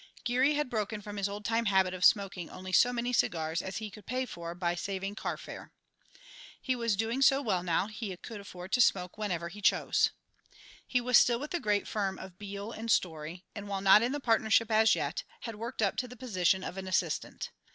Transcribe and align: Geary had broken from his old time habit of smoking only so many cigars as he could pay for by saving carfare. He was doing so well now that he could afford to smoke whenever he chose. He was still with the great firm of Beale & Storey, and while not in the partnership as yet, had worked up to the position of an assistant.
Geary 0.23 0.55
had 0.55 0.67
broken 0.67 0.99
from 0.99 1.17
his 1.17 1.29
old 1.29 1.45
time 1.45 1.65
habit 1.65 1.93
of 1.93 2.03
smoking 2.03 2.49
only 2.49 2.71
so 2.71 2.91
many 2.91 3.13
cigars 3.13 3.61
as 3.61 3.77
he 3.77 3.91
could 3.91 4.07
pay 4.07 4.25
for 4.25 4.55
by 4.55 4.73
saving 4.73 5.13
carfare. 5.13 5.69
He 6.59 6.75
was 6.75 6.95
doing 6.95 7.21
so 7.21 7.39
well 7.39 7.61
now 7.61 7.85
that 7.85 7.93
he 7.93 8.17
could 8.17 8.41
afford 8.41 8.71
to 8.71 8.81
smoke 8.81 9.15
whenever 9.19 9.49
he 9.49 9.61
chose. 9.61 10.09
He 10.87 11.01
was 11.01 11.19
still 11.19 11.37
with 11.37 11.51
the 11.51 11.59
great 11.59 11.87
firm 11.87 12.17
of 12.17 12.39
Beale 12.39 12.73
& 12.87 12.89
Storey, 12.89 13.45
and 13.53 13.67
while 13.67 13.81
not 13.81 14.01
in 14.01 14.11
the 14.11 14.19
partnership 14.19 14.71
as 14.71 14.95
yet, 14.95 15.23
had 15.41 15.57
worked 15.57 15.83
up 15.83 15.97
to 15.97 16.07
the 16.07 16.17
position 16.17 16.63
of 16.63 16.79
an 16.79 16.87
assistant. 16.87 17.51